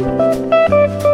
Música 0.00 1.09